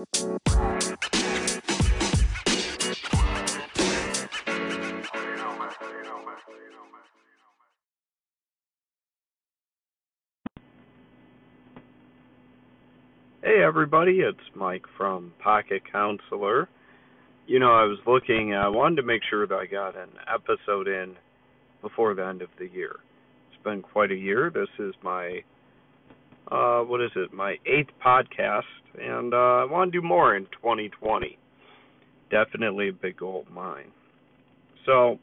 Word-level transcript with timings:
Hey 0.00 0.06
everybody, 13.62 14.20
it's 14.20 14.38
Mike 14.54 14.84
from 14.96 15.34
Pocket 15.38 15.82
Counselor. 15.92 16.68
You 17.46 17.58
know, 17.58 17.72
I 17.72 17.84
was 17.84 17.98
looking, 18.06 18.54
I 18.54 18.68
wanted 18.68 18.96
to 18.96 19.02
make 19.02 19.20
sure 19.28 19.46
that 19.46 19.54
I 19.54 19.66
got 19.66 19.96
an 19.96 20.08
episode 20.32 20.88
in 20.88 21.14
before 21.82 22.14
the 22.14 22.24
end 22.24 22.40
of 22.40 22.48
the 22.58 22.68
year. 22.68 22.96
It's 23.52 23.62
been 23.62 23.82
quite 23.82 24.12
a 24.12 24.16
year. 24.16 24.50
This 24.50 24.68
is 24.78 24.94
my, 25.02 25.42
uh, 26.50 26.80
what 26.80 27.00
is 27.00 27.10
it, 27.16 27.32
my 27.32 27.56
eighth 27.66 27.90
podcast, 28.04 28.62
and 29.00 29.32
uh, 29.32 29.36
I 29.36 29.64
want 29.64 29.92
to 29.92 30.00
do 30.00 30.06
more 30.06 30.36
in 30.36 30.44
2020. 30.46 31.38
Definitely 32.30 32.88
a 32.88 32.92
big 32.92 33.18
goal 33.18 33.44
of 33.46 33.52
mine. 33.52 33.92
So, 34.86 35.18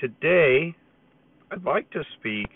today, 0.00 0.74
I'd 1.50 1.64
like 1.64 1.90
to 1.92 2.02
speak 2.18 2.48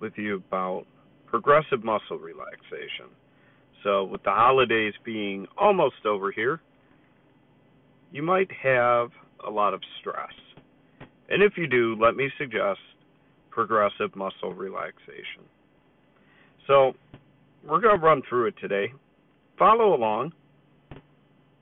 with 0.00 0.12
you 0.16 0.36
about 0.36 0.84
progressive 1.26 1.84
muscle 1.84 2.18
relaxation. 2.18 3.10
So, 3.82 4.04
with 4.04 4.22
the 4.22 4.30
holidays 4.30 4.94
being 5.04 5.46
almost 5.58 6.06
over 6.06 6.30
here, 6.30 6.60
you 8.12 8.22
might 8.22 8.50
have 8.62 9.10
a 9.46 9.50
lot 9.50 9.74
of 9.74 9.80
stress. 10.00 10.32
And 11.28 11.42
if 11.42 11.54
you 11.56 11.66
do, 11.66 11.96
let 12.00 12.14
me 12.14 12.30
suggest 12.38 12.78
progressive 13.50 14.14
muscle 14.14 14.52
relaxation. 14.54 15.44
So, 16.66 16.92
we're 17.66 17.80
going 17.80 17.98
to 17.98 18.04
run 18.04 18.22
through 18.28 18.46
it 18.46 18.54
today. 18.60 18.92
Follow 19.58 19.94
along 19.94 20.32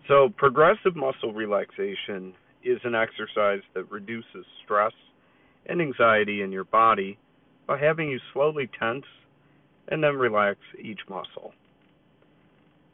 so 0.08 0.30
progressive 0.36 0.96
muscle 0.96 1.32
relaxation 1.32 2.34
is 2.64 2.78
an 2.84 2.94
exercise 2.94 3.62
that 3.74 3.90
reduces 3.90 4.44
stress 4.64 4.92
and 5.66 5.80
anxiety 5.80 6.42
in 6.42 6.52
your 6.52 6.64
body 6.64 7.18
by 7.66 7.78
having 7.78 8.10
you 8.10 8.18
slowly 8.32 8.68
tense 8.78 9.04
and 9.88 10.02
then 10.02 10.16
relax 10.16 10.58
each 10.80 11.00
muscle. 11.08 11.52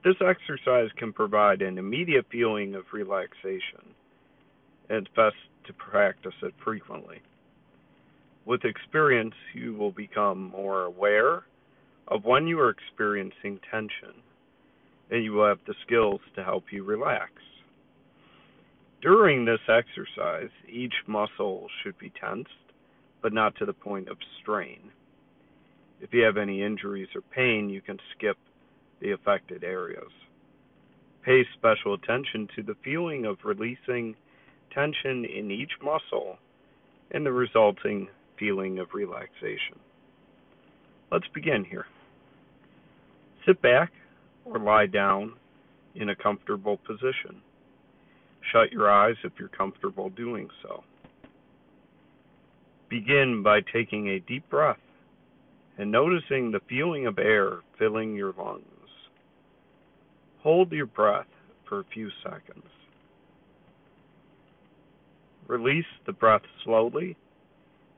This 0.04 0.16
exercise 0.24 0.90
can 0.96 1.12
provide 1.12 1.60
an 1.60 1.76
immediate 1.78 2.26
feeling 2.30 2.74
of 2.74 2.84
relaxation, 2.92 3.94
and 4.88 5.06
it's 5.06 5.16
best 5.16 5.36
to 5.66 5.72
practice 5.72 6.34
it 6.42 6.54
frequently. 6.64 7.20
With 8.46 8.64
experience, 8.64 9.34
you 9.54 9.74
will 9.74 9.90
become 9.90 10.50
more 10.50 10.84
aware 10.84 11.44
of 12.06 12.24
when 12.24 12.46
you 12.46 12.58
are 12.60 12.70
experiencing 12.70 13.60
tension, 13.70 14.14
and 15.10 15.22
you 15.22 15.32
will 15.32 15.46
have 15.46 15.58
the 15.66 15.74
skills 15.84 16.20
to 16.36 16.44
help 16.44 16.64
you 16.70 16.84
relax. 16.84 17.32
During 19.00 19.44
this 19.44 19.60
exercise, 19.68 20.50
each 20.68 20.94
muscle 21.06 21.68
should 21.82 21.96
be 21.98 22.10
tensed, 22.20 22.50
but 23.22 23.32
not 23.32 23.54
to 23.56 23.66
the 23.66 23.72
point 23.72 24.08
of 24.08 24.16
strain. 24.40 24.90
If 26.00 26.12
you 26.12 26.22
have 26.24 26.36
any 26.36 26.62
injuries 26.62 27.08
or 27.14 27.20
pain, 27.20 27.70
you 27.70 27.80
can 27.80 27.98
skip 28.16 28.36
the 29.00 29.12
affected 29.12 29.62
areas. 29.62 30.10
Pay 31.24 31.44
special 31.56 31.94
attention 31.94 32.48
to 32.56 32.62
the 32.62 32.76
feeling 32.84 33.24
of 33.24 33.38
releasing 33.44 34.16
tension 34.72 35.24
in 35.24 35.50
each 35.50 35.72
muscle 35.82 36.38
and 37.10 37.24
the 37.24 37.32
resulting 37.32 38.08
feeling 38.38 38.78
of 38.78 38.88
relaxation. 38.94 39.78
Let's 41.10 41.28
begin 41.34 41.64
here. 41.64 41.86
Sit 43.46 43.62
back 43.62 43.92
or 44.44 44.58
lie 44.58 44.86
down 44.86 45.34
in 45.94 46.10
a 46.10 46.16
comfortable 46.16 46.78
position. 46.78 47.42
Shut 48.52 48.72
your 48.72 48.90
eyes 48.90 49.16
if 49.24 49.32
you're 49.38 49.48
comfortable 49.48 50.10
doing 50.10 50.48
so. 50.62 50.84
Begin 52.88 53.42
by 53.42 53.60
taking 53.72 54.08
a 54.08 54.20
deep 54.20 54.48
breath 54.48 54.78
and 55.76 55.90
noticing 55.90 56.50
the 56.50 56.60
feeling 56.68 57.06
of 57.06 57.18
air 57.18 57.58
filling 57.78 58.14
your 58.14 58.32
lungs. 58.36 58.64
Hold 60.42 60.72
your 60.72 60.86
breath 60.86 61.26
for 61.68 61.80
a 61.80 61.84
few 61.92 62.08
seconds. 62.22 62.64
Release 65.46 65.84
the 66.06 66.12
breath 66.12 66.42
slowly 66.64 67.16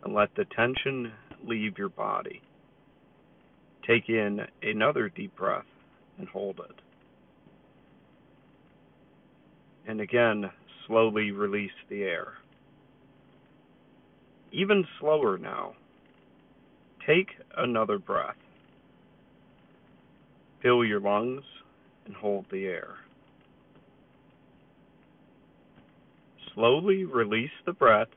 and 0.05 0.15
let 0.15 0.34
the 0.37 0.44
tension 0.56 1.12
leave 1.44 1.78
your 1.78 1.89
body. 1.89 2.43
Take 3.87 4.09
in 4.09 4.41
another 4.62 5.09
deep 5.09 5.37
breath 5.37 5.65
and 6.19 6.28
hold 6.28 6.60
it. 6.60 6.81
And 9.86 10.00
again, 10.00 10.50
slowly 10.86 11.30
release 11.30 11.70
the 11.88 12.02
air. 12.02 12.34
Even 14.52 14.84
slower 14.98 15.38
now. 15.38 15.74
Take 17.06 17.28
another 17.56 17.98
breath. 17.98 18.36
Fill 20.62 20.84
your 20.84 21.00
lungs 21.00 21.42
and 22.06 22.14
hold 22.14 22.46
the 22.50 22.66
air. 22.66 22.96
Slowly 26.54 27.04
release 27.04 27.50
the 27.64 27.72
breath 27.72 28.08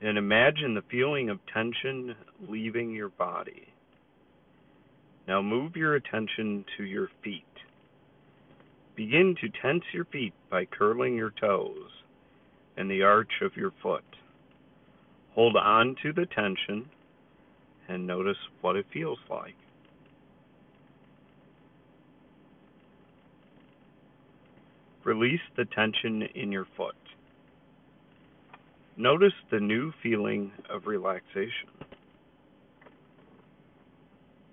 and 0.00 0.18
imagine 0.18 0.74
the 0.74 0.84
feeling 0.90 1.30
of 1.30 1.38
tension 1.52 2.14
leaving 2.48 2.90
your 2.90 3.08
body. 3.08 3.68
Now 5.26 5.40
move 5.40 5.76
your 5.76 5.94
attention 5.94 6.64
to 6.76 6.84
your 6.84 7.08
feet. 7.22 7.44
Begin 8.96 9.34
to 9.40 9.48
tense 9.60 9.84
your 9.92 10.04
feet 10.04 10.32
by 10.50 10.66
curling 10.66 11.16
your 11.16 11.32
toes 11.40 11.90
and 12.76 12.90
the 12.90 13.02
arch 13.02 13.32
of 13.42 13.56
your 13.56 13.72
foot. 13.82 14.04
Hold 15.34 15.56
on 15.56 15.96
to 16.02 16.12
the 16.12 16.26
tension 16.26 16.88
and 17.88 18.06
notice 18.06 18.36
what 18.60 18.76
it 18.76 18.86
feels 18.92 19.18
like. 19.28 19.56
Release 25.02 25.40
the 25.56 25.64
tension 25.66 26.22
in 26.34 26.50
your 26.50 26.66
foot. 26.76 26.94
Notice 28.96 29.34
the 29.50 29.60
new 29.60 29.92
feeling 30.02 30.52
of 30.70 30.86
relaxation. 30.86 31.68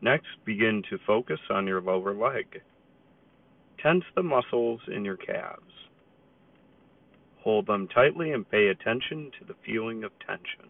Next, 0.01 0.28
begin 0.46 0.81
to 0.90 0.97
focus 1.06 1.40
on 1.51 1.68
your 1.68 1.80
lower 1.80 2.13
leg. 2.13 2.62
Tense 3.81 4.03
the 4.16 4.24
muscles 4.24 4.81
in 4.94 5.03
your 5.03 5.18
calves. 5.18 5.62
Hold 7.40 7.66
them 7.66 7.88
tightly 7.88 8.31
and 8.31 8.50
pay 8.50 8.68
attention 8.68 9.31
to 9.40 9.46
the 9.46 9.56
feeling 9.66 10.03
of 10.03 10.12
tension. 10.19 10.69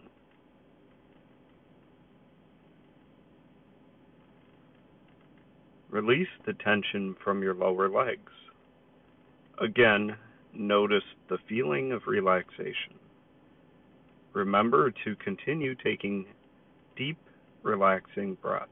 Release 5.89 6.29
the 6.45 6.53
tension 6.53 7.17
from 7.22 7.44
your 7.44 7.53
lower 7.53 7.89
legs. 7.89 8.31
Again, 9.59 10.16
notice 10.53 11.03
the 11.28 11.38
feeling 11.49 11.91
of 11.91 12.07
relaxation. 12.07 12.97
Remember 14.31 14.93
to 15.03 15.16
continue 15.17 15.75
taking 15.75 16.25
deep, 16.95 17.17
relaxing 17.61 18.38
breaths. 18.41 18.72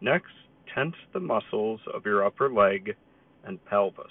Next, 0.00 0.32
tense 0.76 0.94
the 1.12 1.20
muscles 1.20 1.80
of 1.92 2.04
your 2.04 2.24
upper 2.24 2.52
leg 2.52 2.94
and 3.44 3.64
pelvis. 3.64 4.06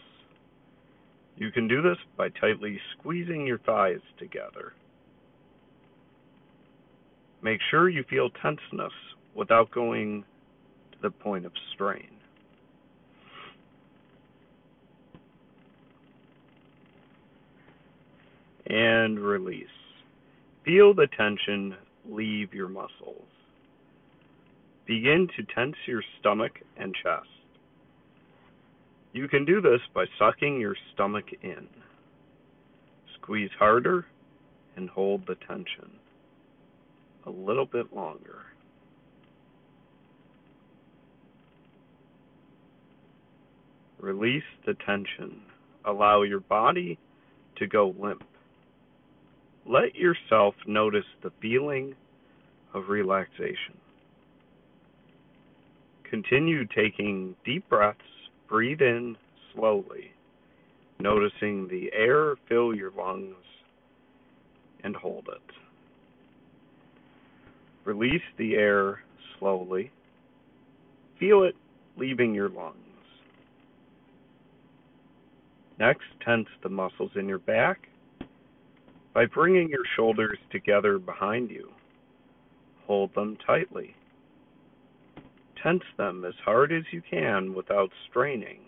You 1.37 1.51
can 1.51 1.67
do 1.67 1.81
this 1.81 1.97
by 2.17 2.29
tightly 2.29 2.79
squeezing 2.93 3.45
your 3.45 3.59
thighs 3.59 3.99
together. 4.17 4.73
Make 7.41 7.59
sure 7.69 7.89
you 7.89 8.03
feel 8.09 8.29
tenseness 8.29 8.93
without 9.35 9.69
going 9.71 10.23
to 10.93 10.97
the 11.01 11.11
point 11.11 11.45
of 11.45 11.51
strain. 11.73 12.07
and 18.67 19.19
release. 19.19 19.67
Feel 20.63 20.93
the 20.93 21.07
tension 21.15 21.75
leave 22.09 22.53
your 22.53 22.67
muscles. 22.67 23.27
Begin 24.85 25.27
to 25.35 25.43
tense 25.43 25.75
your 25.87 26.03
stomach 26.19 26.59
and 26.77 26.93
chest. 26.93 27.27
You 29.13 29.27
can 29.27 29.45
do 29.45 29.61
this 29.61 29.81
by 29.93 30.05
sucking 30.19 30.59
your 30.59 30.75
stomach 30.93 31.25
in. 31.41 31.67
Squeeze 33.15 33.49
harder 33.57 34.05
and 34.75 34.89
hold 34.89 35.25
the 35.25 35.35
tension 35.47 35.89
a 37.25 37.29
little 37.29 37.65
bit 37.65 37.93
longer. 37.93 38.43
Release 43.99 44.43
the 44.65 44.75
tension. 44.85 45.41
Allow 45.85 46.21
your 46.21 46.41
body 46.41 46.99
to 47.57 47.65
go 47.65 47.95
limp. 47.97 48.23
Let 49.65 49.95
yourself 49.95 50.53
notice 50.67 51.05
the 51.23 51.31
feeling 51.41 51.95
of 52.73 52.89
relaxation. 52.89 53.79
Continue 56.15 56.65
taking 56.67 57.35
deep 57.43 57.67
breaths. 57.67 57.99
Breathe 58.47 58.79
in 58.79 59.17
slowly, 59.53 60.13
noticing 60.97 61.67
the 61.67 61.91
air 61.91 62.35
fill 62.47 62.73
your 62.73 62.91
lungs 62.97 63.35
and 64.85 64.95
hold 64.95 65.27
it. 65.27 65.55
Release 67.83 68.21
the 68.37 68.55
air 68.55 69.01
slowly. 69.37 69.91
Feel 71.19 71.43
it 71.43 71.55
leaving 71.97 72.33
your 72.33 72.47
lungs. 72.47 72.77
Next, 75.77 76.05
tense 76.23 76.47
the 76.63 76.69
muscles 76.69 77.11
in 77.15 77.27
your 77.27 77.39
back 77.39 77.89
by 79.13 79.25
bringing 79.25 79.67
your 79.67 79.83
shoulders 79.97 80.37
together 80.49 80.97
behind 80.97 81.49
you. 81.49 81.71
Hold 82.87 83.13
them 83.15 83.37
tightly. 83.45 83.93
Tense 85.65 85.83
them 85.97 86.23
as 86.25 86.35
hard 86.45 86.71
as 86.71 86.83
you 86.91 87.01
can 87.01 87.55
without 87.55 87.89
straining, 88.07 88.59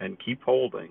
and 0.00 0.18
keep 0.18 0.42
holding. 0.42 0.90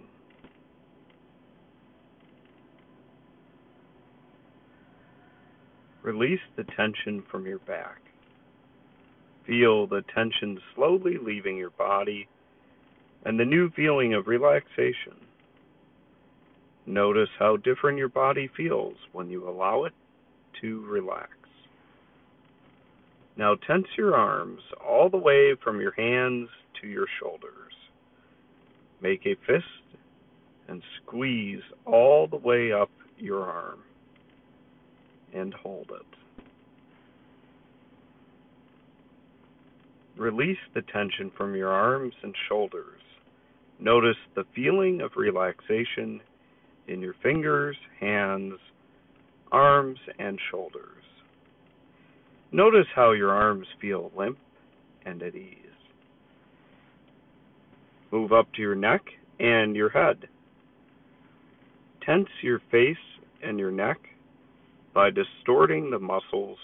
Release 6.01 6.39
the 6.55 6.63
tension 6.63 7.23
from 7.29 7.45
your 7.45 7.59
back. 7.59 7.99
Feel 9.45 9.85
the 9.85 10.01
tension 10.15 10.57
slowly 10.75 11.17
leaving 11.21 11.57
your 11.57 11.71
body 11.71 12.29
and 13.25 13.37
the 13.37 13.43
new 13.43 13.69
feeling 13.71 14.13
of 14.13 14.27
relaxation. 14.27 15.17
Notice 16.85 17.29
how 17.37 17.57
different 17.57 17.97
your 17.97 18.07
body 18.07 18.49
feels 18.55 18.95
when 19.11 19.29
you 19.29 19.49
allow 19.49 19.83
it 19.83 19.93
to 20.61 20.85
relax. 20.85 21.40
Now 23.37 23.55
tense 23.55 23.87
your 23.97 24.15
arms 24.15 24.61
all 24.85 25.09
the 25.09 25.17
way 25.17 25.55
from 25.63 25.79
your 25.79 25.93
hands 25.93 26.49
to 26.81 26.87
your 26.87 27.07
shoulders. 27.19 27.73
Make 29.01 29.25
a 29.25 29.35
fist 29.47 29.65
and 30.67 30.81
squeeze 31.01 31.61
all 31.85 32.27
the 32.27 32.37
way 32.37 32.71
up 32.71 32.89
your 33.17 33.43
arm 33.43 33.79
and 35.33 35.53
hold 35.53 35.91
it. 35.91 36.05
Release 40.19 40.59
the 40.73 40.81
tension 40.81 41.31
from 41.35 41.55
your 41.55 41.69
arms 41.69 42.13
and 42.21 42.35
shoulders. 42.47 43.01
Notice 43.79 44.17
the 44.35 44.45
feeling 44.53 45.01
of 45.01 45.11
relaxation 45.15 46.21
in 46.87 47.01
your 47.01 47.15
fingers, 47.23 47.77
hands, 47.99 48.59
arms, 49.51 49.99
and 50.19 50.39
shoulders. 50.51 51.03
Notice 52.51 52.87
how 52.93 53.11
your 53.11 53.31
arms 53.31 53.67
feel 53.79 54.11
limp 54.17 54.37
and 55.05 55.21
at 55.23 55.35
ease. 55.35 55.57
Move 58.11 58.33
up 58.33 58.51
to 58.53 58.61
your 58.61 58.75
neck 58.75 59.01
and 59.39 59.75
your 59.75 59.89
head. 59.89 60.27
Tense 62.05 62.27
your 62.41 62.61
face 62.71 62.97
and 63.41 63.57
your 63.57 63.71
neck 63.71 63.97
by 64.93 65.09
distorting 65.09 65.89
the 65.89 65.99
muscles 65.99 66.57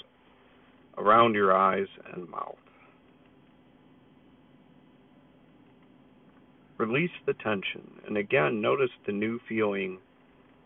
around 0.97 1.35
your 1.35 1.55
eyes 1.55 1.87
and 2.13 2.29
mouth. 2.29 2.55
Release 6.77 7.11
the 7.25 7.33
tension, 7.33 7.89
and 8.05 8.17
again, 8.17 8.61
notice 8.61 8.91
the 9.05 9.11
new 9.11 9.39
feeling 9.47 9.97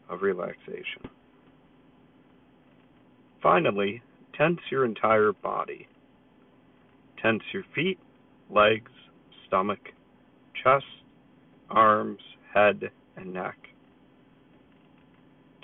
of 0.09 0.23
relaxation. 0.23 1.09
Finally, 3.41 4.01
tense 4.37 4.59
your 4.69 4.85
entire 4.85 5.33
body. 5.33 5.87
Tense 7.21 7.43
your 7.53 7.63
feet, 7.75 7.99
legs, 8.49 8.91
stomach, 9.47 9.79
chest, 10.63 10.85
arms, 11.69 12.19
head, 12.53 12.91
and 13.15 13.33
neck. 13.33 13.57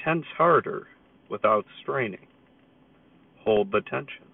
Tense 0.03 0.25
harder 0.37 0.87
without 1.29 1.65
straining. 1.81 2.27
Hold 3.43 3.71
the 3.71 3.81
tension. 3.81 4.25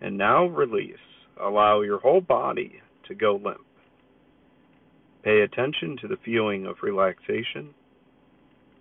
And 0.00 0.16
now 0.16 0.46
release. 0.46 0.94
Allow 1.40 1.82
your 1.82 1.98
whole 1.98 2.20
body 2.20 2.80
to 3.08 3.14
go 3.14 3.40
limp. 3.42 3.64
Pay 5.22 5.40
attention 5.40 5.96
to 6.00 6.08
the 6.08 6.18
feeling 6.24 6.66
of 6.66 6.76
relaxation 6.82 7.74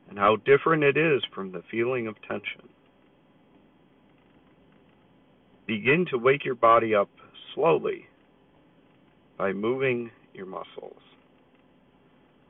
and 0.09 0.17
how 0.17 0.37
different 0.45 0.83
it 0.83 0.97
is 0.97 1.21
from 1.33 1.51
the 1.51 1.63
feeling 1.69 2.07
of 2.07 2.15
tension. 2.27 2.69
Begin 5.65 6.05
to 6.11 6.17
wake 6.17 6.45
your 6.45 6.55
body 6.55 6.95
up 6.95 7.09
slowly 7.53 8.05
by 9.37 9.51
moving 9.51 10.09
your 10.33 10.45
muscles. 10.45 11.01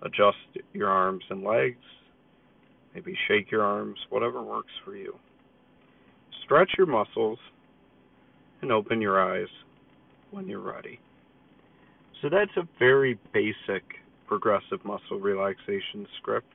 Adjust 0.04 0.38
your 0.74 0.89
arms 0.89 1.24
and 1.30 1.44
legs. 1.44 1.83
Maybe 2.94 3.18
shake 3.27 3.51
your 3.51 3.63
arms, 3.63 3.98
whatever 4.09 4.44
works 4.44 4.71
for 4.86 4.95
you. 4.95 5.15
Stretch 6.44 6.71
your 6.77 6.88
muscles 6.88 7.39
and 8.62 8.71
open 8.71 9.01
your 9.01 9.19
eyes 9.19 9.50
when 10.31 10.48
you're 10.48 10.59
ready. 10.59 11.00
So 12.21 12.30
that's 12.30 12.56
a 12.57 12.68
very 12.80 13.19
basic 13.33 13.83
progressive 14.27 14.83
muscle 14.83 15.19
relaxation 15.19 16.07
script. 16.18 16.54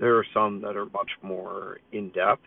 There 0.00 0.16
are 0.16 0.24
some 0.32 0.62
that 0.62 0.76
are 0.78 0.86
much 0.86 1.10
more 1.22 1.78
in 1.92 2.08
depth, 2.08 2.46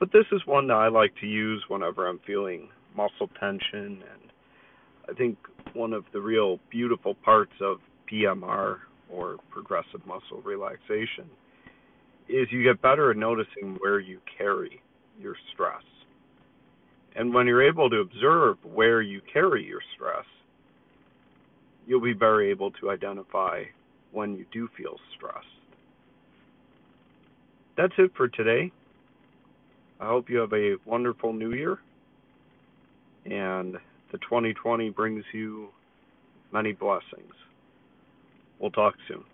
but 0.00 0.10
this 0.12 0.26
is 0.32 0.40
one 0.46 0.66
that 0.66 0.74
I 0.74 0.88
like 0.88 1.14
to 1.20 1.26
use 1.26 1.62
whenever 1.68 2.08
I'm 2.08 2.18
feeling 2.26 2.68
muscle 2.96 3.30
tension. 3.38 4.02
And 4.02 4.32
I 5.08 5.12
think 5.12 5.38
one 5.74 5.92
of 5.92 6.04
the 6.12 6.20
real 6.20 6.58
beautiful 6.68 7.14
parts 7.14 7.52
of 7.60 7.78
PMR 8.10 8.78
or 9.08 9.36
progressive 9.50 10.04
muscle 10.04 10.42
relaxation 10.42 11.30
is 12.28 12.48
you 12.50 12.64
get 12.64 12.82
better 12.82 13.12
at 13.12 13.16
noticing 13.16 13.76
where 13.78 14.00
you 14.00 14.18
carry 14.36 14.82
your 15.20 15.36
stress. 15.52 15.84
And 17.14 17.32
when 17.32 17.46
you're 17.46 17.66
able 17.66 17.88
to 17.90 17.98
observe 17.98 18.56
where 18.64 19.02
you 19.02 19.20
carry 19.32 19.64
your 19.64 19.82
stress, 19.94 20.26
you'll 21.86 22.00
be 22.00 22.12
better 22.12 22.42
able 22.42 22.72
to 22.72 22.90
identify 22.90 23.62
when 24.10 24.34
you 24.34 24.46
do 24.52 24.68
feel 24.76 24.96
stressed. 25.16 25.59
That's 27.80 27.94
it 27.96 28.10
for 28.14 28.28
today. 28.28 28.70
I 30.00 30.06
hope 30.06 30.28
you 30.28 30.36
have 30.36 30.52
a 30.52 30.76
wonderful 30.84 31.32
new 31.32 31.54
year 31.54 31.78
and 33.24 33.76
the 34.12 34.18
2020 34.18 34.90
brings 34.90 35.24
you 35.32 35.68
many 36.52 36.72
blessings. 36.72 37.32
We'll 38.58 38.70
talk 38.70 38.96
soon. 39.08 39.24